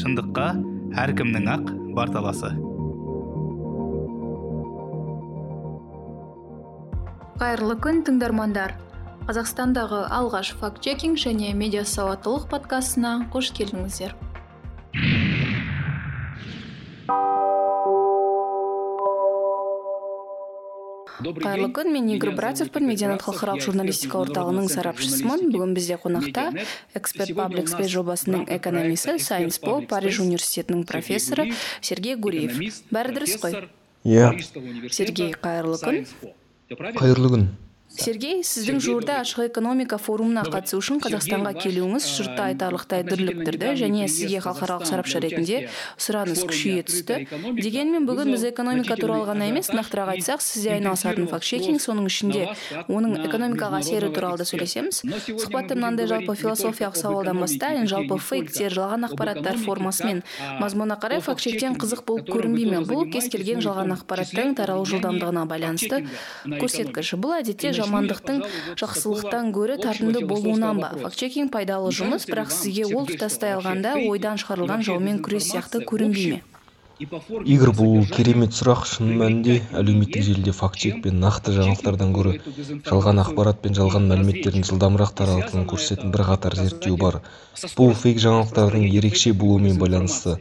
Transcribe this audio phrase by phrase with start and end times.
[0.00, 0.50] шындыққа
[1.06, 2.52] әркімнің ақ бар таласы
[7.42, 8.76] қайырлы күн тыңдармандар.
[9.26, 14.14] Қазақстандағы алғаш факт чекинг және медиа сауаттылық подкастына қош келдіңіздер.
[21.22, 26.48] Қайырлы күн мен игорь братьевпін медианет халықаралық журналистика орталығының сарапшысымын бүгін бізде қонақта
[26.98, 31.50] эксперт паблик спейс жобасының экономисі сайнс по париж университетінің профессоры
[31.80, 32.58] сергей гуриев
[32.90, 33.58] бәрі дұрыс қой
[34.04, 34.32] иә
[34.90, 36.02] сергей қайырлы күн
[36.98, 37.46] қайырлы күн
[37.98, 44.40] сергей сіздің жуырда ашық экономика форумына қатысу үшін қазақстанға келуіңіз жұртты айтарлықтай дүрліктірді және сізге
[44.44, 45.58] халықаралық сарапшы ретінде
[46.00, 47.26] сұраныс күшейе түсті.
[47.58, 52.48] дегенмен бүгін біз экономика туралы ғана емес нақтырақ айтсақ сізде айналысатын факт чекинг соның ішінде
[52.88, 55.02] оның экономикаға әсері туралы да сөйлесеміз.
[55.28, 60.22] Сұхбатты мынандай жалпы философиялық сауалдан бастайын жалпы фейктер жалған ақпараттар формасы мен
[60.62, 62.80] мазмұнына қарай факт чектен қызық болып көрінбей ме?
[62.86, 66.02] бұл кез келген жалған ақпараттың таралу жылдамдығына байланысты
[66.46, 67.14] көрсеткіш.
[67.22, 68.40] Бұл әдетте жамандықтың
[68.80, 70.94] жақсылықтан гөрі тартымды болуынан ба?
[71.02, 76.32] Факт чекинг пайдалы жұмыс бірақ сізге ол тұтастай алғанда ойдан шығарылған жаумен күрес сияқты көрінбей
[76.36, 76.42] ме?
[77.02, 78.84] Игорь бұл керемет сұрақ.
[78.86, 82.34] Шын мәнінде әлеуметтік желіде факт чек пен нақты жаңалықтардан гөрі
[82.86, 87.18] жалған ақпарат пен жалған мәліметтердің жылдамырақ таралатынын көрсететін бірқатар зерттеу бар.
[87.74, 90.36] Бұл фейк жаңалықтардың ерекше болуымен байланысты.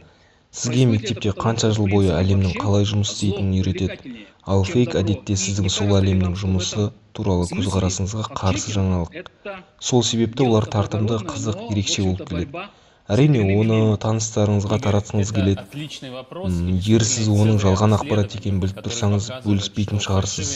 [0.51, 4.27] Сізге мектепте қанша жыл бойы әлемнің қалай жұмыс істейтінін үйретеді?
[4.45, 9.31] Ал фейк әдетте сіздің сол әлемнің жұмысы туралы көзқарасыңызға қарсы жаңалық.
[9.79, 12.67] Сол себепті олар тартымды қызық ерекше болып келеді.
[13.11, 15.65] Әрине оны таныстарыңызға таратқыңыз келеді.
[15.75, 20.53] Егер сіз оның жалған ақпарат екенін біліп тұрсаңыз бөліспейтін шығарсыз.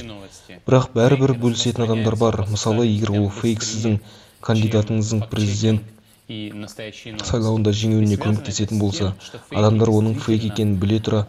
[0.70, 2.46] Бірақ бәрібір бөлісетін адамдар бар.
[2.48, 4.00] Мысалы егер ол фейк сіздің
[4.46, 5.84] кандидатыңыздың президент
[6.26, 9.12] сайлауында жеңуіне көмектесетін болса
[9.52, 11.26] адамдар оның фейк екенін біле тұра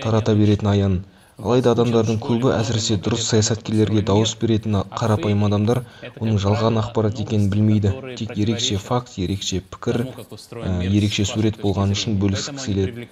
[0.00, 0.94] тарата беретіні аян
[1.38, 5.80] алайда адамдардың көбі әсіресе дұрыс саясаткерлерге дауыс беретін қарапайым адамдар
[6.18, 7.92] оның жалған ақпарат екенін білмейді.
[8.18, 10.00] Тек ерекше факт ерекше пікір
[10.88, 13.06] ерекше сурет болғаны үшін бөліскісі келеді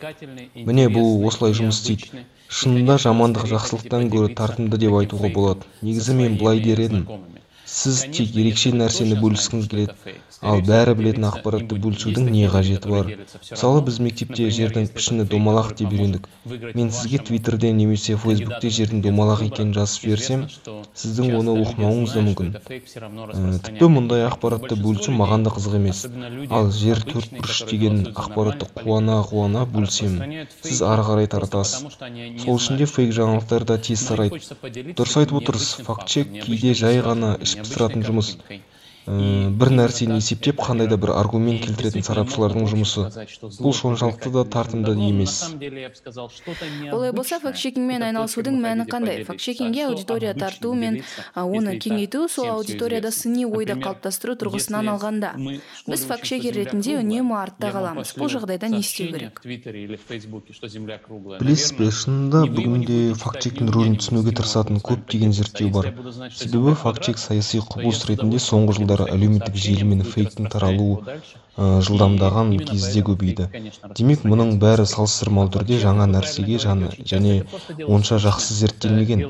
[0.70, 2.26] міне бұл осылай жұмыс істейді.
[2.48, 5.70] шынында жамандық жақсылықтан гөрі тартымды деп айтуға болады.
[5.82, 7.06] Негізі мен былай дер едім.
[7.76, 9.94] Сіз тек ерекше нәрсені бөліскіңіз келеді.
[10.46, 13.08] ал бәрі білетін ақпаратты бөлісудің не қажеті бар.
[13.50, 16.28] мысалы біз мектепте жердің пішіні домалақ деп үйрендік.
[16.74, 20.46] мен сізге твиттерде немесе фейсбукте жердің домалақ екенін жазып жіберсем
[21.02, 22.48] сіздің оны оқымауыңыз да мүмкін.
[23.66, 26.06] тіпті мұндай ақпаратты бөлісу маған да қызық емес.
[26.50, 31.84] ал жер төртбұрыш деген ақпаратты қуана қуана бөлісемін сіз ары қарай таратасыз
[32.44, 34.40] сол үшін де фейк жаңалықтар да тез тарайды
[34.96, 38.32] дұрыс айтып отырсыз факт чек кейде жай ғана іш пыстыратын жұмыс
[39.06, 43.04] бір нәрсені есептеп қандай да бір аргумент келтіретін сарапшылардың жұмысы.
[43.62, 45.46] бұл соншалықты да тартымды емес.
[46.92, 49.24] олай болса факт чекингмен айналысудың мәні қандай?
[49.24, 51.02] факт чекингке аудитория тарту мен
[51.36, 55.34] оны кеңейту сол аудиторияда сыни ойды қалыптастыру тұрғысынан алғанда.
[55.86, 58.10] біз факт чекер ретінде үнемі артта қаламыз.
[58.18, 59.38] бұл жағдайда не істеу керек
[61.38, 65.94] білесіз бе шынында бүгінде факт чектің рөлін түсінуге тырысатын көптеген зерттеу бар.
[66.34, 71.20] себебі факт чек саяси құбылыс ретінде соңғы жылдары әлеуметтік желі мен фейктің таралуы
[71.56, 73.46] жылдамдаған кезде көбейді
[73.98, 77.36] демек мұның бәрі салыстырмалы түрде жаңа нәрсеге жаны және
[77.96, 79.24] онша жақсы зерттелмеген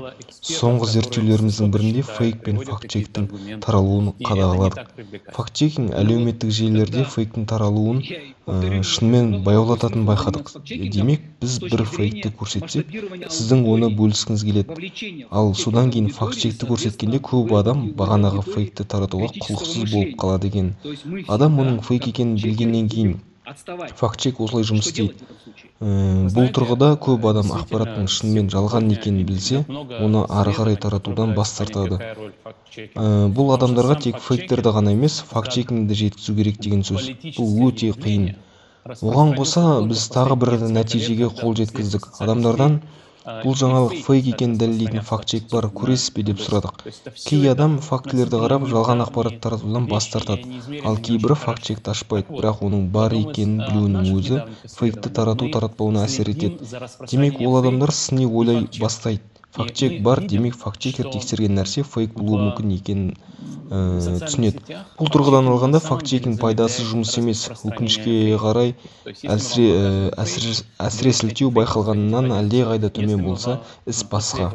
[0.50, 3.28] соңғы зерттеулеріміздің бірінде фейк пен факт чектің
[3.66, 8.02] таралуын қадағаладық факт чекинг әлеуметтік желілерде фейктің таралуын
[8.46, 10.50] шынымен баяулататынын байқадық.
[10.94, 12.92] демек біз бір фейкті көрсетсек
[13.26, 15.26] сіздің оны бөліскіңіз келеді.
[15.30, 20.74] ал содан кейін факт чекті көрсеткенде көп адам бағанағы фейкті таратуға құлықсыз болып қалады екен.
[21.26, 23.16] Адам мұның фейк екенін білгеннен кейін.
[23.94, 25.14] Факт чек осылай жұмыс істейді.
[26.34, 32.00] бұл тұрғыда көп адам ақпараттың шынымен жалған екенін білсе оны ары қарай таратудан бас тартады.
[33.36, 37.10] бұл адамдарға тек фейктерді ғана емес факт чекингді жеткізу керек деген сөз.
[37.38, 38.34] Бұл өте қиын.
[38.86, 42.10] оған қоса біз тағы бір нәтижеге қол жеткіздік.
[42.18, 42.80] адамдардан
[43.26, 46.84] бұл жаңалық фейк екенін дәлелдейтін факт чек бар көресіз бе деп сұрадық.
[47.24, 50.60] кей адам фактілерді қарап жалған ақпарат таратудан бас тартады.
[50.90, 54.42] ал кейбірі факт чекті ашпайды бірақ оның бар екенін білуінің өзі
[54.78, 56.70] фейкті тарату таратпауына әсер етеді.
[57.10, 59.22] демек ол адамдар сыни ойлай бастайды.
[59.56, 63.14] Факт чек бар демек факт чекер тексерген нәрсе фейк болуы мүмкін екенін
[63.70, 64.60] ә, түсінеді.
[64.98, 67.46] бұл тұрғыдан алғанда факт чекинг пайдасыз жұмыс емес.
[67.64, 68.74] Өкінішке қарай
[69.06, 70.26] әлсіре ә,
[70.86, 74.50] әсіре сілтеу байқалғанынан әлдеқайда төмен болса іс басқа.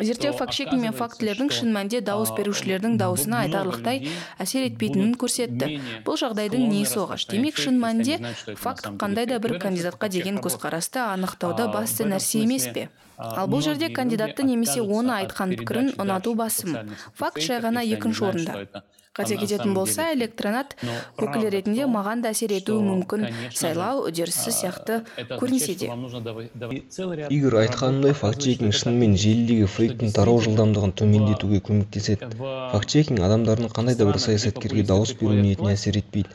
[0.00, 4.08] зерттеу факт чекинг мен фактілердің шын мәнінде дауыс берушілердің даусына айтарлықтай
[4.38, 5.80] әсер етпейтінін көрсетті.
[6.04, 8.20] бұл жағдайдың несі оғаш демек шын мәнінде
[8.56, 12.88] факт қандай да бір кандидатқа деген көзқарасты анықтауда басты нәрсе емес пе?
[13.18, 16.76] Ал бұл жерде кандидатты немесе оны айтқан пікірін ұнату басым.
[17.14, 18.82] факт жай ғана екінші орында.
[19.16, 20.74] қате кететін болса электронат
[21.16, 23.22] өкілі ретінде маған да әсер етуі мүмкін.
[23.56, 24.98] сайлау үдерісі сияқты
[25.40, 25.88] көрінсе де.
[27.32, 32.28] игорь айтқанындай факт чекинг шынымен желідегі фейктің тарау жылдамдығын төмендетуге көмектеседі.
[32.72, 36.28] факт чекинг адамдардың қандай да бір саясаткерге дауыс беру ниетіне әсер етпейді.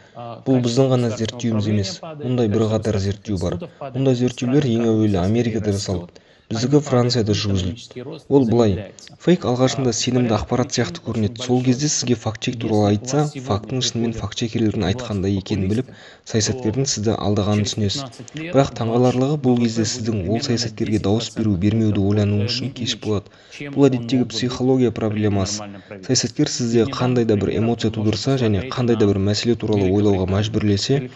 [0.49, 2.01] бұл біздің ғана зерттеуіміз емес.
[2.01, 3.59] мұндай бірқатар зерттеу бар.
[3.93, 6.09] мұндай зерттеулер ең әуелі америкада жасалды.
[6.51, 8.03] Біздікі францияда жүргізілді.
[8.29, 8.91] ол былай.
[9.21, 11.43] фейк алғашында сенімді ақпарат сияқты көрінеді.
[11.45, 15.91] сол кезде сізге факт чек туралы айтса фактінің шынымен факт чекерлердің айтқандай екенін біліп
[16.25, 18.03] саясаткердің сізді алдағанын түсінесіз.
[18.35, 23.31] бірақ таңғаларлығы бұл кезде сіздің ол саясаткерге дауыс беру бермеуді ойлануыңыз үшін кеш болады.
[23.75, 25.63] бұл әдеттегі психология проблемасы.
[26.07, 31.09] саясаткер сізде қандай да бір эмоция тудырса және қандай да бір мәселе туралы ойлауға мәжбүрлесе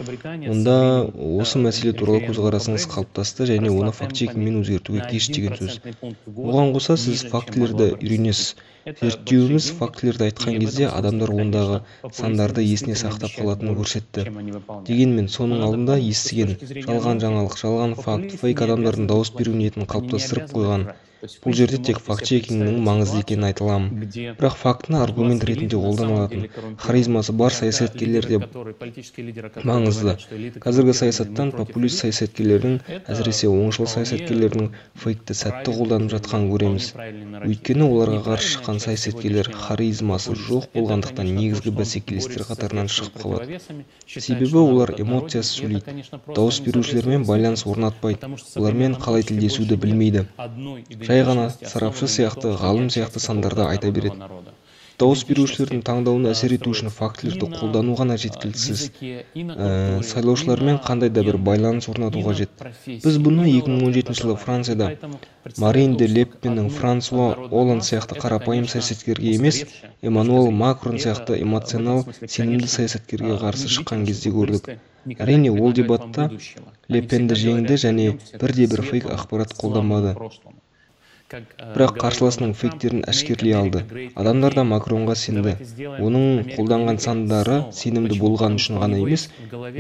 [0.52, 1.10] онда
[1.42, 5.80] осы мәселе туралы көзқарасыңыз қалыптасты және оны факт өзгертуге кеш деген сөз
[6.52, 8.56] оған қоса сіз фактілерді үйренесіз.
[9.02, 11.80] Зерттеуіміз фактілерді айтқан кезде адамдар ондағы
[12.18, 14.26] сандарды есіне сақтап қалатынын көрсетті.
[14.90, 16.54] дегенмен соның алдында естіген
[16.90, 18.38] жалған жаңалық жалған факт.
[18.44, 20.86] фейк адамдардың дауыс беру ниетін қалыптастырып қойған.
[21.24, 24.10] Бұл жерде тек факт чекингнің маңызды екенін айта аламын
[24.40, 28.40] бірақ фактіні аргумент ретінде қолдана алатын харизмасы бар саясаткерлер де
[29.66, 30.16] маңызды.
[30.66, 32.78] қазіргі саясаттан популист саясаткерлердің
[33.08, 34.70] әсіресе оңшыл саясаткерлердің
[35.04, 36.92] фейкті сәтті қолданып жатқанын көреміз.
[37.46, 43.60] өйткені оларға қарсы шыққан саясаткерлер харизмасы жоқ болғандықтан негізгі бәсекелестер қатарынан шығып қалады
[44.06, 48.20] себебі олар эмоциясыз сөйлейді дауыс берушілермен байланыс орнатпайды.
[48.56, 50.26] олармен қалай тілдесуді білмейді.
[51.08, 54.32] Жай ғана сарапшы сияқты ғалым сияқты сандарды айта береді.
[55.02, 58.84] Дауыс берушілердің таңдауына әсер ету үшін фактілерді қолдану ғана жеткіліксіз.
[59.04, 59.68] Ә,
[60.08, 62.64] сайлаушылармен қандай да бір байланыс орнату қажет.
[62.88, 64.94] Біз бұны 2017 жылы францияда
[65.66, 69.66] марин де ле пеннің франсуа олланд сияқты қарапайым саясаткерге емес
[70.02, 74.78] эммануэл макрон сияқты эмоционал сенімді саясаткерге қарсы шыққан кезде көрдік.
[75.20, 76.32] Әрине ол дебатта
[76.88, 80.16] ле пенді жеңді және бірде бір фейк ақпарат қолданбады.
[81.76, 83.80] Бірақ қарсыласының фейктерін әшкерлей алды
[84.24, 85.54] адамдар да макронға сенді.
[86.08, 89.24] Оның қолданған сандары сенімді болғаны үшін ғана емес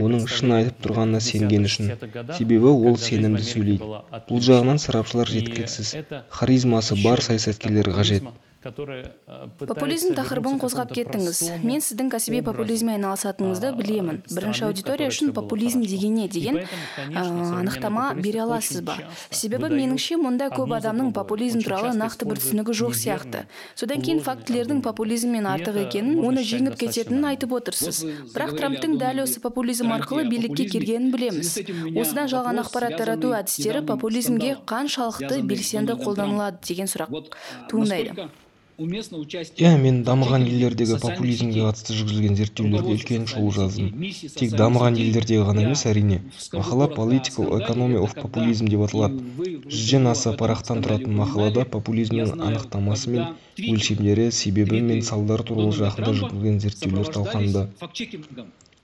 [0.05, 1.91] оның шын айтып тұрғанына сенгені үшін.
[2.39, 3.91] себебі ол сенімді сөйлейді.
[4.31, 5.93] бұл жағынан сарапшылар жеткіліксіз.
[6.39, 8.23] харизмасы бар саясаткерлер қажет.
[8.65, 14.21] Популизм тақырыбын қозғап кеттіңіз мен сіздің кәсіби популизммен айналысатыныңызды білемін.
[14.31, 16.59] бірінші аудитория үшін популизм деген не деген
[16.97, 18.97] анықтама бере аласыз ба?
[19.29, 23.45] себебі меніңше мұнда көп адамның популизм туралы нақты бір түсінігі жоқ сияқты.
[23.75, 28.01] Содан кейін фактілердің популизмнен артық екенін оны жеңіп кететінін айтып отырсыз.
[28.33, 31.59] Бірақ трамптың дәл осы популизм арқылы билікке келгенін білеміз.
[31.93, 37.29] осыдан жалған ақпарат тарату әдістері популизмге қаншалықты белсенді қолданылады деген сұрақ
[37.69, 38.29] туындайды.
[38.77, 44.01] Мен дамыған елдердегі популизмге қатысты жүргізілген зерттеулерге үлкен шолу жаздым.
[44.39, 46.17] тек дамыған елдердегі ғана емес әрине
[46.51, 49.23] мақала political economy of populism деп аталады.
[49.71, 53.23] жүзден аса парақтан тұратын мақалада популизмнің анықтамасы мен
[53.71, 57.67] өлшемдері себебі мен салдары туралы жақында жүргізілген зерттеулер талқыланды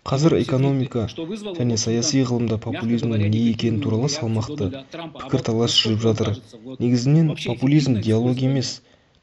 [0.09, 1.03] қазір экономика
[1.57, 4.69] және саяси ғылымда популизмнің не екені туралы салмақты
[5.19, 6.31] пікірталас жүріп жатыр.
[6.79, 8.81] негізінен популизм диалог емес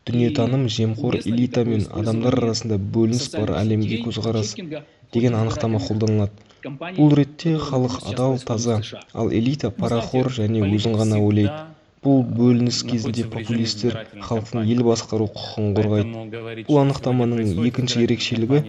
[0.08, 4.54] дүниетаным жемқор элита мен адамдар арасында бөлініс бар әлемге көзқарас
[5.14, 6.32] деген анықтама қолданылады.
[6.98, 8.80] бұл ретте халық адал таза.
[9.14, 11.58] ал элита парақор және өзін ғана ойлайды.
[12.04, 13.96] Бұл бөлініс кезінде популистер
[14.26, 16.64] халықтың ел басқару құқығын қорғайды.
[16.68, 18.60] Бұл анықтаманың екінші ерекшелігі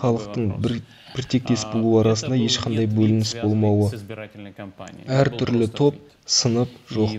[0.00, 0.80] халықтың бір
[1.14, 3.90] біртектес болуы арасында ешқандай бөлініс болмауы.
[5.18, 5.98] әртүрлі топ
[6.38, 7.14] сынып жоқ.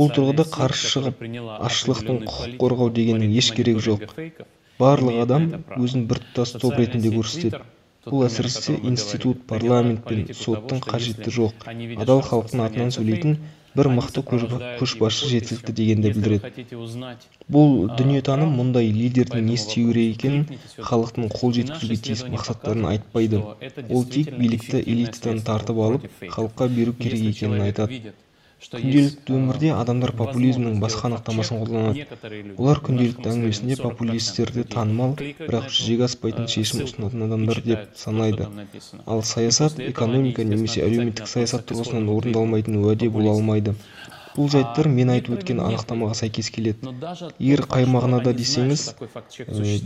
[0.00, 1.24] бұл тұрғыда қарсы шығып
[1.68, 4.06] азшылықтың құқық қорғау дегеннің еш керегі жоқ.
[4.82, 7.62] барлық адам өзін біртұтас топ ретінде көрсетеді.
[8.08, 11.68] бұл әсіресе институт парламент пен соттың қажеті жоқ.
[12.04, 13.38] адал халықтың атынан сөйлейтін
[13.76, 16.84] бір мықты көшбасшы жеткілікті дегенді білдіреді.
[17.56, 20.46] бұл дүниетаным мұндай лидердің не істеу керек екенін
[20.90, 23.42] халықтың қол жеткізуге тиіс мақсаттарын айтпайды.
[23.90, 28.14] ол тек билікті элитадан тартып алып халыққа беру керек екенін айтады.
[28.58, 32.06] Күнделікті өмірде адамдар популизмнің басқа анықтамасын қолданады.
[32.58, 38.48] Олар күнделікті әңгімесінде популистерді танымал бірақ жүзеге аспайтын шешім ұсынатын адамдар деп санайды.
[39.06, 43.74] ал саясат экономика немесе әлеуметтік саясат тұрғысынан орындалмайтын уәде бола алмайды.
[44.34, 46.94] Бұл жайттар мен айтып өткен анықтамаға сәйкес келеді.
[47.38, 48.90] егер қай мағынада десеңіз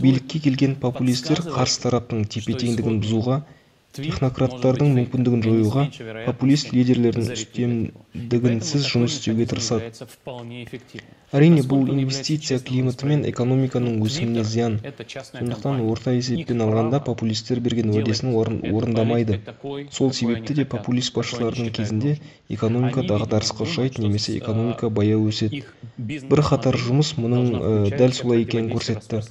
[0.01, 3.43] билікке келген популистер қарсы тараптың тепе теңдігін бұзуға
[3.93, 5.83] технократтардың мүмкіндігін жоюға
[6.25, 9.91] популист лидерлердің үстемдігінсіз жұмыс істеуге тырысады.
[11.33, 18.33] әрине бұл инвестиция климаты мен экономиканың өсіміне зиян сондықтан орта есеппен алғанда популистер берген уәдесін
[18.33, 19.39] орындамайды.
[19.91, 22.17] сол себепті де популист басшылардың кезінде
[22.49, 25.63] экономика дағдарысқа ұшырайды немесе экономика баяу өседі.
[26.33, 29.21] бірқатар жұмыс мұның дәл солай екенін көрсетті.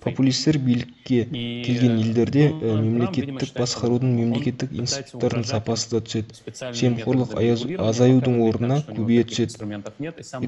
[0.00, 7.34] популистер билікке келген елдерде мемлекеттік басқарудың мемлекеттік институттардың сапасы да түседі жемқорлық
[7.88, 9.80] азаюдың орнына көбейе түседі.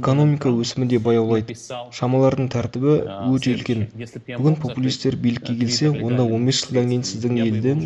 [0.00, 1.56] экономика өсімі де баяулайды
[2.00, 2.96] шамалардың тәртібі
[3.30, 3.86] өте үлкен.
[4.38, 7.84] бүгін популистер билікке келсе онда 15 жылдан кейін сіздің елдің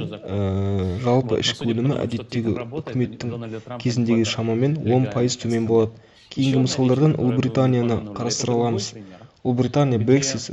[1.07, 5.93] жалпы ішкі өнімі әдеттегі үкіметтің кезіндегі шамамен 10 пайыз төмен болады.
[6.29, 8.93] Кейінгі мысалдардан ұлыбританияны қарастыра аламыз.
[9.47, 10.51] Ұлыбритания брексит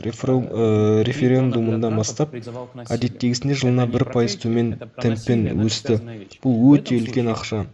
[1.10, 6.00] референдумынан бастап әдеттегісінде жылына бір пайыз төмен темппен өсті.
[6.44, 7.66] бұл өте үлкен ақша.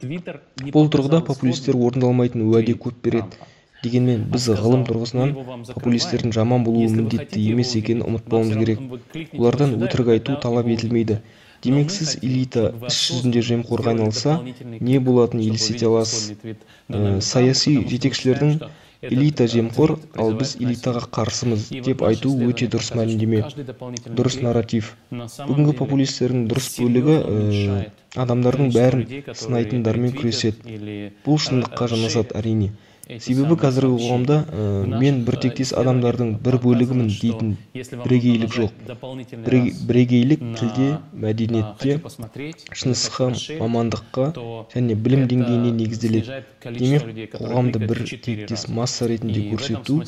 [0.75, 3.49] Бұл тұрғыда популистер орындалмайтын уәде көп береді
[3.83, 5.31] дегенмен біз ғылым тұрғысынан
[5.73, 8.83] популистердің жаман болуы міндетті емес екенін ұмытпауымыз керек
[9.39, 11.17] олардан өтірік айту талап етілмейді.
[11.65, 14.37] Демек сіз элита іс жүзінде жемқорға айналса
[14.89, 16.31] не болатынын елестете аласыз
[17.25, 18.55] саяси жетекшілердің
[19.01, 23.39] элита жемқор ал біз элитаға қарсымыз деп айту өте дұрыс мәлімдеме
[24.19, 24.91] дұрыс нарратив.
[25.11, 27.17] бүгінгі популистердің дұрыс бөлігі
[28.25, 29.05] адамдардың бәрін
[29.41, 32.69] сынайтындармен күреседі бұл шындыққа жанасады әрине
[33.19, 34.37] себебі қазіргі қоғамда
[35.01, 38.71] мен біртектес адамдардың бір бөлігімін дейтін бірегейлік жоқ.
[39.87, 41.97] бірегейлік тілде мәдениетте
[42.71, 44.27] жынысқа мамандыққа
[44.75, 46.43] және білім деңгейіне негізделеді.
[46.63, 49.99] демек қоғамды бір тектес масса ретінде көрсету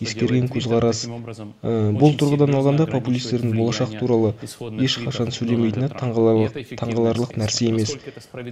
[0.00, 4.34] ескерген көзқарас бұл тұрғыдан алғанда популистердің болашақ туралы
[4.86, 7.96] ешқашан сөйлемейтіні таңғаларлық нәрсе емес.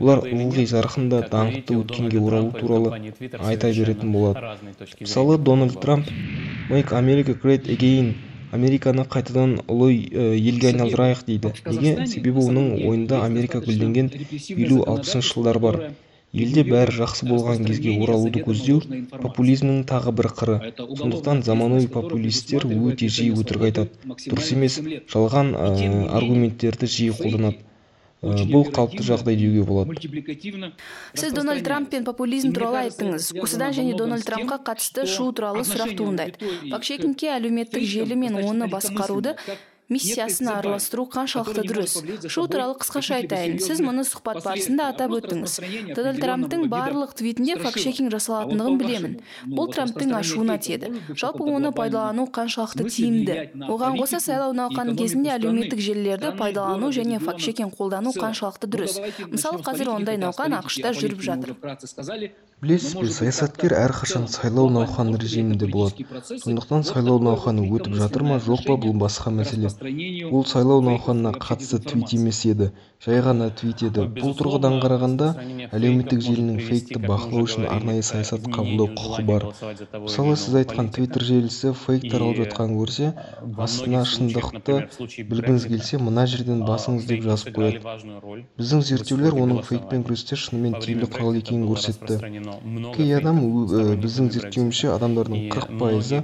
[0.00, 4.00] олар ылғи жарқын да даңқты өткенге оралу туралы айта береді.
[4.04, 4.40] Болады
[5.00, 6.07] мысалы дональд трамп
[6.71, 8.14] make america great again.
[8.50, 9.92] Американы қайтадан ұлы
[10.35, 11.52] елге айналдырайық дейді.
[11.71, 12.07] неге?
[12.11, 14.11] Себебі оның ойында америка гүлденген
[14.57, 15.78] елу алпысыншы жылдар бар.
[16.33, 18.83] елде бәрі жақсы болған кезге оралуды көздеу
[19.23, 20.59] популизмнің тағы бір қыры.
[20.78, 23.90] Сондықтан заманауи популистер өте жиі өтірік айтады.
[24.26, 24.78] дұрыс емес
[25.14, 25.54] жалған
[26.11, 27.59] аргументтерді жиі қолданады.
[28.22, 29.96] Бұл қалыпты жағдай деуге болады.
[31.14, 35.96] сіз дональд трамп пен популизм туралы айттыңыз осыдан және дональд трампқа қатысты шу туралы сұрақ
[35.96, 36.36] туындайды.
[36.70, 39.36] пак шекинге әлеуметтік желі мен оны басқаруды
[39.90, 41.94] миссиясын араластыру қаншалықты дұрыс
[42.30, 45.56] шу туралы қысқаша айтайын сіз мұны сұхбат барысында атап өттіңіз
[45.97, 49.16] дональд трамптың барлық твитінде факт чекинг жасалатындығын білемін
[49.56, 55.82] бұл трамптың ашуына тиеді жалпы оны пайдалану қаншалықты тиімді оған қоса сайлау науқаны кезінде әлеуметтік
[55.82, 61.56] желілерді пайдалану және факт чекинг қолдану қаншалықты дұрыс мысалы қазір ондай науқан ақшта жүріп жатыр
[62.61, 66.04] білесіз бе саясаткер әрқашан сайлау науқаны режимінде болады
[66.42, 71.78] сондықтан сайлау науқаны өтіп жатыр ма жоқ па бұл басқа мәселе ол сайлау науқанына қатысты
[71.80, 72.70] твит емес еді.
[73.00, 74.02] Жай ғана твит еді.
[74.12, 75.28] бұл тұрғыдан қарағанда
[75.72, 79.46] әлеуметтік желінің фейкті бақылау үшін арнайы саясат қабылдау құқы бар.
[80.04, 83.14] мысалы сіз айтқан твиттер желісі фейк таралып жатқанын көрсе
[83.56, 84.76] астына шындықты
[85.32, 87.80] білгіңіз келсе мына жерден басыңыз деп жазып қояды.
[88.60, 92.20] біздің зерттеулер оның фейкпен күресте шынымен тиімді құрал екенін көрсетті.
[92.96, 93.40] кей адам
[94.04, 96.22] біздің зерттеуімізше адамдардың қырық пайызы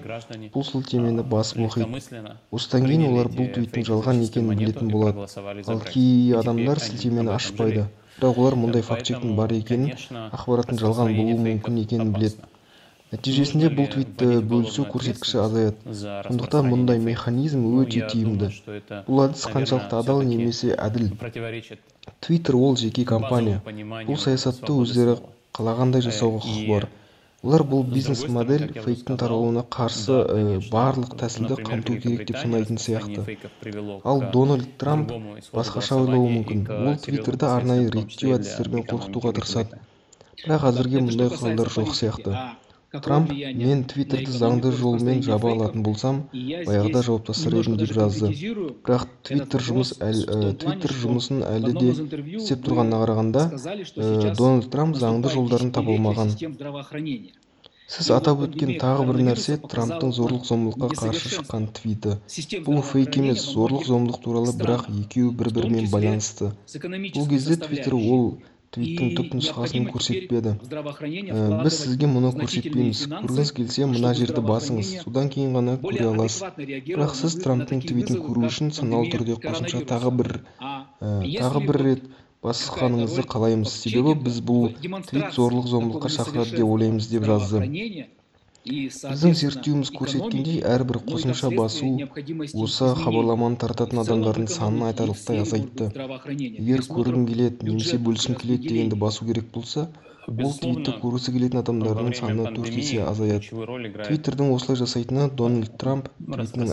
[0.52, 5.26] бұл сілтемені басып оқиды осыдан кейін олар бұл твиттің жалған екенін білетін болады.
[5.66, 7.86] Ал кей адамдар сілтемені ашпайды.
[8.20, 9.92] бірақ олар мұндай факт чектің бар екенін
[10.32, 12.52] ақпараттың жалған болуы мүмкін екенін біледі.
[13.12, 15.94] Нәтижесінде бұл твитті бөлісу көрсеткіші азаяды.
[16.26, 18.50] сондықтан мұндай механизм өте тиімді.
[19.06, 21.12] бұл әдіс қаншалықты адал немесе әділ.
[22.20, 23.60] твиттер ол жеке компания.
[23.64, 25.18] бұл саясатты өздері
[25.52, 26.88] қалағандай жасауға құқы бар.
[27.46, 30.16] Олар бұл бизнес модель фейктің таралуына қарсы
[30.72, 33.36] барлық тәсілді қамту керек деп санайтын сияқты.
[34.12, 35.12] ал дональд трамп
[35.54, 36.66] басқаша ойлауы мүмкін.
[36.74, 39.78] ол твиттерді арнайы реттеу әдістерімен қорқытуға тырысады.
[40.42, 42.34] бірақ әзірге мұндай құралдар жоқ сияқты.
[43.04, 48.30] Трамп мен твиттерді заңды жолмен жаба алатын болсам баяғыда жауып тастар едім деп жазды
[48.86, 51.90] бірақ твиттер жұмыс твиттер жұмысын әлі де
[52.40, 53.48] істеп тұрғанына қарағанда
[54.38, 56.36] дональд трамп заңды жолдарын таба алмаған.
[57.86, 62.16] сіз атап өткен тағы бір нәрсе трамптың зорлық зомбылыққа қарсы шыққан твиті.
[62.66, 66.50] Бұл фейк емес зорлық зомбылық туралы бірақ екеуі бір бірімен байланысты.
[67.14, 68.26] бұл кезде твиттер ол
[68.74, 70.52] твиттің түпнұсқасын көрсетпеді
[71.62, 76.58] біз сізге мұны көрсетпейміз көргіңіз келсе мына жерді басыңыз содан кейін ғана көре аласыз
[76.90, 82.06] бірақ сіз трамптың твитін көру үшін саналы түрде қосымша тағы бір тағы бір рет
[82.46, 87.64] басқаныңызды қалаймыз себебі біз бұл твит зорлық зомбылыққа шақырады деп ойлаймыз деп жазды
[88.66, 91.90] біздің зерттеуіміз көрсеткендей әрбір қосымша басу
[92.64, 95.88] осы хабарламаны тарататын адамдардың санын айтарлықтай азайтты.
[96.34, 99.86] егер көргім келеді немесе бөліскім келеді дегенді басу керек болса
[100.26, 103.52] ол твитті көргісі келетін адамдардың саны төрт есе азаяды.
[104.02, 106.72] твиттердің осылай жасайтыны дональд трамп твитінің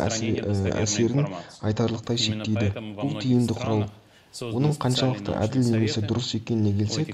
[0.81, 1.27] әсерін
[1.61, 2.71] айтарлықтай шектейді.
[3.03, 3.85] бұл тиімді құрал.
[4.33, 7.11] Оның қаншалықты әділ немесе дұрыс екеніне келсек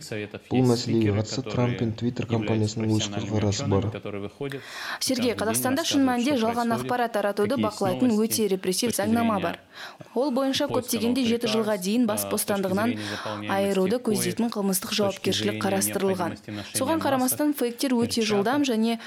[0.48, 3.90] бұл мәселеге қатысты трамп пен твиттер компаниясының өз көзқарасы бар.
[5.04, 9.60] сергей қазақстанда шын мәнінде жалған ақпарат таратуды бақылайтын өте репрессив заңнама бар.
[10.16, 12.96] Ол бойынша көптегенде жеті жылға дейін бас бостандығынан
[13.52, 16.38] айыруды көздейтін қылмыстық жауапкершілік қарастырылған.
[16.76, 19.00] соған қарамастан фейктер өте жылдам және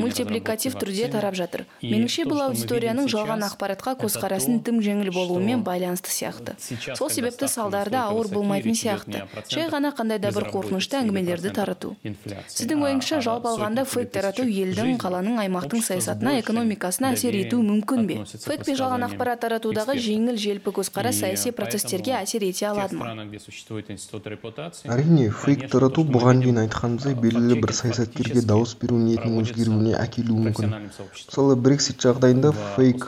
[0.00, 1.66] мультипликатив түрде тарап жатыр.
[1.82, 6.54] Меніңше бұл аудиторияның жалған ақпаратқа көзқарасын тым жеңіл болуымен байланысты сияқты.
[6.96, 9.24] сол себепті салдары да ауыр болмайтын сияқты.
[9.50, 11.96] жай ғана қандай да бір қорқынышты әңгімелерді тарату.
[12.04, 18.16] Сіздің ойыңызша жалпы алғанда фейк тарату елдің қаланың аймақтың саясатына экономикасына әсер етуі мүмкін бе?
[18.24, 23.14] фейк пен жалған ақпарат таратудағы жеңіл желпі көзқарас саяси процестерге әсер ете алады ма?
[24.96, 30.76] әрине фейк тарату бұған дейін айтқанымыздай белгілі бір саясаткерге дауыс беру ниетінің өзгеруіне әкелуі мүмкін.
[31.12, 33.06] мысалы брексит жағдайында фейк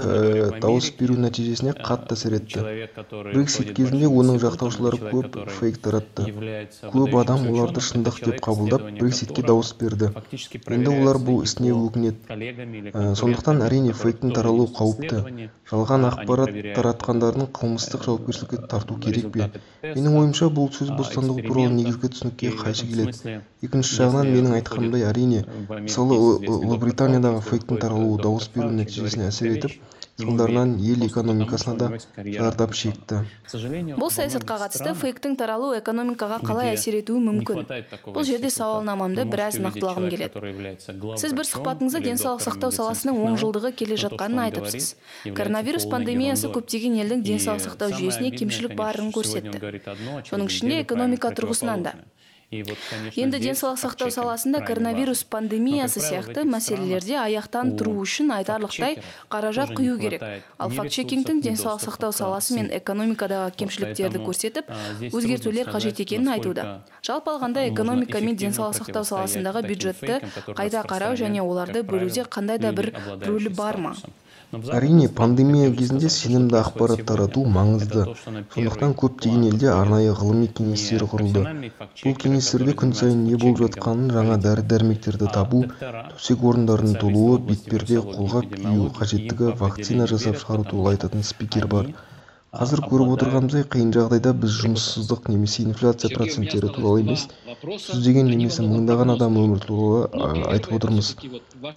[0.62, 2.64] дауыс беру нәтижесіне қатты әсер етті.
[3.34, 6.24] брексит кезінде оның жақтаушылары көп фейк таратты.
[6.94, 10.10] көп адам оларды шындық деп қабылдап брекситке дауыс берді.
[10.66, 15.48] енді олар бұл ісіне өкінеді сондықтан әрине фейктің таралуы қауіпті.
[15.70, 19.50] жалған ақпарат таратқандардың қылмыстық жауапкершілікке тарту керек пе
[19.82, 23.40] менің ойымша бұл сөз бостандығы туралы негізгі түсінікке қайшы келеді.
[23.62, 26.18] екінші жағынан менің айтқанымдай әрине мысалы
[26.48, 29.80] ұлыбританиядағы фейктің таралуы дауыс беру нәтижесіне әсер етіп
[30.18, 31.88] салдарынан ел экономикасына да
[32.38, 33.20] зардап шекті.
[33.46, 37.62] бұл саясатқа қатысты фейктің таралу экономикаға қалай әсер етуі мүмкін.
[38.10, 40.74] бұл жерде сауалнамамды біраз нақтылағым келеді.
[41.22, 44.96] сіз бір сұхбатыңызда денсаулық сақтау саласының оң жылдығы келе жатқанын айтыпсыз
[45.38, 49.62] коронавирус пандемиясы көптеген елдің денсаулық сақтау жүйесіне кемшілік барын көрсетті.
[50.26, 51.94] соның ішінде экономика тұрғысынан да.
[52.48, 60.22] Енді денсаулық сақтау саласында коронавирус пандемиясы сияқты мәселелерде аяқтан тұру үшін айтарлықтай қаражат құю керек.
[60.56, 64.72] ал факт чекингтің денсаулық сақтау саласы мен экономикадағы кемшіліктерді көрсетіп
[65.12, 66.80] өзгертулер қажет екенін айтуда.
[67.04, 70.22] Жалпы алғанда экономика мен денсаулық сақтау саласындағы бюджетті
[70.56, 72.94] қайта қарау және оларды бөлуде қандай да бір
[73.28, 73.94] рөлі бар ма?
[74.76, 78.04] Әрине пандемия кезінде сенімді ақпарат тарату маңызды.
[78.54, 81.42] Сондықтан көптеген елде арнайы ғылыми кеңестер құрылды.
[82.04, 88.00] Бұл кеңестерде күн сайын не болып жатқанын жаңа дәрі дәрмектерді табу төсек орындардың толуы бетперде
[88.08, 91.92] қолғап кию қажеттігі вакцина жасап шығару туралы айтатын спикер бар.
[92.58, 97.26] Қазір көріп отырғанымыздай қиын жағдайда біз жұмыссыздық немесе инфляция проценттері туралы емес
[97.62, 101.12] жүздеген немесе мыңдаған адам өмірі туралы айтып отырмыз.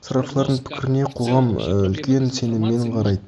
[0.08, 3.22] сарапшылардың пікіріне қоғам үлкен сеніммен қарайды.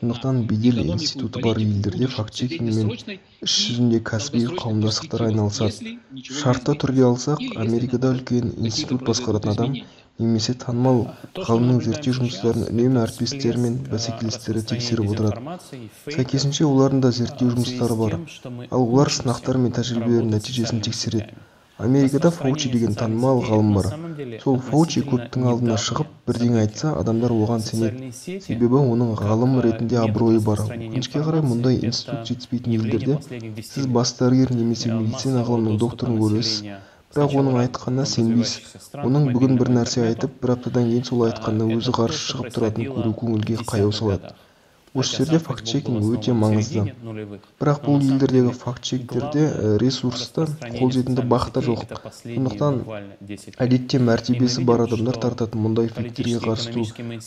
[0.00, 5.96] сондықтан бедел институты бар елдерде факт чекингмен іс жүзінде кәсіби қауымдастықтар айналысады.
[6.42, 9.74] шартты түрде алсақ америкада үлкен институт басқаратын адам
[10.20, 11.00] немесе танымал
[11.36, 15.58] ғалымның зерттеу жұмыстарын үнемі әріптестері мен бәсекелестері тексеріп отырады.
[16.16, 18.18] сәйкесінше олардың да зерттеу жұмыстары бар.
[18.70, 21.34] ал олар сынақтар мен тәжірибелердің нәтижесін тексереді.
[21.78, 23.86] америкада фаучи деген танымал ғалым бар.
[24.42, 28.12] сол фаучи көптің алдына шығып бірдеңе айтса адамдар оған сенеді.
[28.12, 30.58] себебі оның ғалым ретінде абыройы бар.
[30.60, 33.18] өкінішке қарай мұндай институт жетіспейтін елдерде
[33.62, 36.80] сіз бас дәрігер немесе медицина ғылымының докторын көресіз.
[37.14, 38.74] Бірақ оның айтқанына сенбейсіз.
[39.06, 43.14] оның бүгін бір нәрсе айтып бір аптадан кейін сол айтқанына өзі қарсы шығып тұратынын көру
[43.22, 44.30] көңілге қаяу салады.
[44.94, 46.82] Осы жерде факт чекинг өте маңызды.
[47.60, 49.44] бірақ бұл елдердегі факт чектерде
[49.78, 50.46] ресурс та
[50.78, 51.84] қолжетімді бақ та жоқ.
[52.24, 52.82] сондықтан
[53.58, 56.86] әдетте мәртебесі бар адамдар тартатын мұндай фейктерге қарсы тұру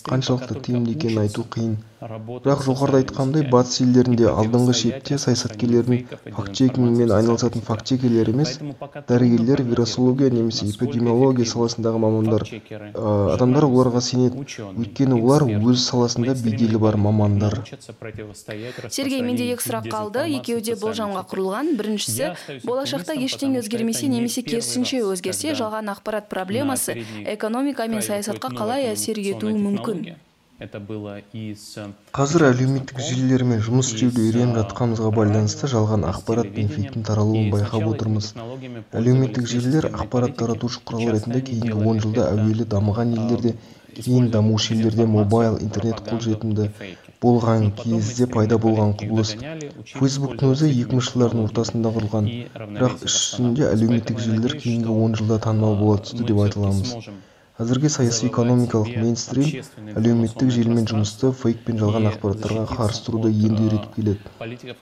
[0.10, 1.78] қаншалықты тиімді екенін айту қиын.
[2.04, 6.04] бірақ жоғарыда айтқанымдай батыс елдерінде алдыңғы шепте саясаткерлердің
[6.36, 8.60] факт чекингімен айналысатын факт чекерлер емес
[9.08, 12.44] дәрігерлер вирусология немесе эпидемиология саласындағы мамандар.
[13.38, 14.44] адамдар оларға сенеді.
[14.76, 17.53] өйткені олар өз саласында беделі бар мамандар.
[18.90, 22.34] Сергей менде екі сұрақ қалды екеуі де болжамға құрылған біріншісі
[22.68, 27.00] болашақта ештеңе өзгермесе немесе керісінше өзгерсе жалған ақпарат проблемасы
[27.38, 30.06] экономика мен саясатқа қалай әсер етуі мүмкін?
[32.14, 38.30] қазір әлеуметтік желілермен жұмыс істеуді үйреніп жатқанымызға байланысты жалған ақпарат пен фейктің таралуын байқап отырмыз.
[39.00, 43.56] әлеуметтік желілер ақпарат таратушы құрал ретінде кейінгі он жылда әуелі дамыған елдерде
[43.98, 46.70] кейін дамушы елдерде мобайл интернет қолжетімді.
[47.24, 49.34] Болған кезде пайда болған құбылыс.
[49.92, 52.32] фейсбуктың өзі екі мыңыншы жылдардың ортасында құрылған.
[52.78, 56.98] Бірақ іс жүзінде әлеуметтік желілер кейінгі он жылда танымал бола түсті деп айта аламыз.
[57.62, 63.92] Әзірге саяси экономикалық мейнстрим әлеуметтік желімен жұмысты фейк пен жалған ақпараттарға қарсы тұруды енді үйретіп
[63.98, 64.32] келеді.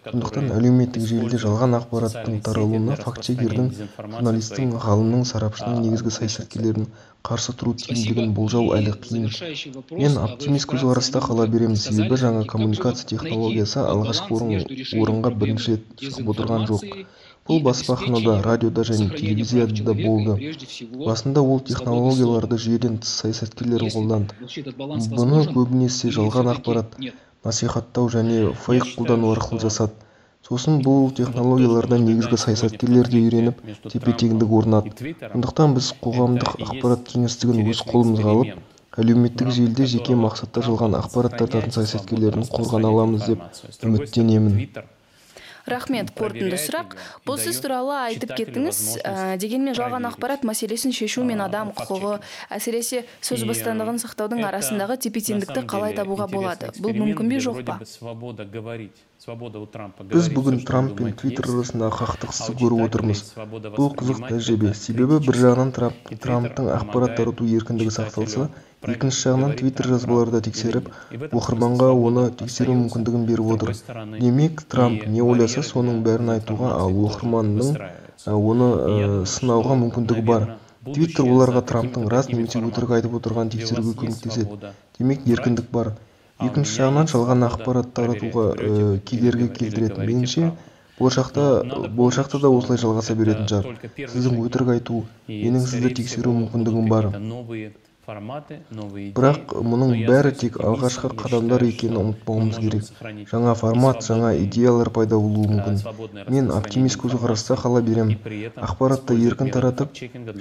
[0.05, 6.87] сондықтан әлеуметтік желіде жалған ақпараттың таралуына факт чекердің журналистің ғалымның сарапшының негізгі саясаткерлердің
[7.27, 9.27] қарсы тұру тиімділігін болжау әлі қиын.
[9.91, 14.39] мен оптимист көзқараста қала беремін себебі жаңа коммуникация технологиясы алғашқы
[15.03, 16.87] орынға бірінші рет шығып отырған жоқ.
[17.51, 20.53] Бұл баспаханада радиода және телевизияда да болды
[21.05, 24.51] басында ол технологияларды жүйеден тыс саясаткерлер қолданды
[25.17, 26.95] бұны көбінесе жалған ақпарат
[27.47, 30.07] насихаттау және фейк қолдану арқылы жасады
[30.47, 33.59] сосын бұл технологияларда негізгі саясаткерлер де үйреніп
[33.93, 40.63] тепе теңдік орнады сондықтан біз қоғамдық ақпарат кеңістігін өз қолымызға алып әлеуметтік желіде жеке мақсатта
[40.65, 44.57] жалған ақпарат тарататын саясаткерлерден қорғана аламыз деп үміттенемін
[45.71, 46.95] рахмет қорытынды сұрақ
[47.27, 52.17] бұл сіз туралы айтып кеттіңіз ә, дегенмен жалған ақпарат мәселесін шешу мен адам құқығы
[52.57, 56.71] әсіресе сөз бостандығын сақтаудың арасындағы тепе теңдікті қалай табуға болады.
[56.81, 57.79] Бұл мүмкін бе жоқ па?
[60.11, 63.21] біз бүгін трамп пен твиттер арасындағы қақтығысты көріп отырмыз.
[63.77, 64.73] бұл қызық тәжірибе.
[64.73, 68.49] себебі бір жағынан трамп трамптың ақпарат тарату еркіндігі сақталса
[68.89, 70.87] екінші жағынан твиттер жазбаларды тексеріп
[71.37, 73.73] оқырманға оны тексеру мүмкіндігін беріп отыр.
[74.19, 77.75] демек трамп не ойласа соның бәрін айтуға ал оқырманның
[78.25, 80.47] оны сынауға мүмкіндігі бар.
[80.87, 84.73] твиттер оларға трамптың рас немесе өтірік айтып отырғанын тексеруге көмектеседі.
[84.97, 85.93] демек еркіндік бар.
[86.41, 88.47] Екінші жағынан жалған ақпарат таратуға
[89.05, 90.51] кедергі келтіретін меніңше
[90.97, 91.45] болашақта
[91.93, 97.11] болашақта да осылай жалғаса беретін шығар сіздің өтірік айту менің сізді тексеру мүмкіндігім бар.
[98.07, 102.87] Бірақ мұның бәрі тек алғашқы қадамдар екенін ұмытпауымыз керек.
[103.31, 105.77] жаңа формат жаңа идеялар пайда болуы мүмкін.
[106.35, 108.17] мен оптимист көзқараста қала беремін
[108.69, 109.93] ақпаратты еркін таратып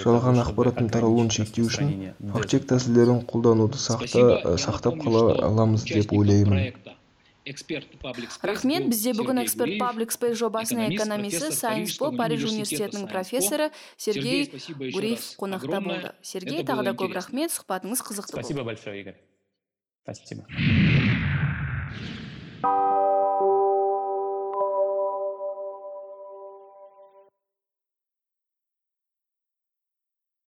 [0.07, 1.93] жалған ақпараттың таралуын шектеу үшін
[2.33, 6.73] факт чек тәсілдерін қолдануды сақтап қала аламыз деп ойлаймын.
[8.43, 14.47] Рахмет бізде бүгін эксперт паблик спейс жобасының экономисі сайнспо париж университетінің профессоры сергей
[14.93, 19.19] гуреев қонақта болды сергей тағы да көп рахмет сұхбатыңыз қызықты спасибо большое игорь.
[20.03, 20.47] Спасибо.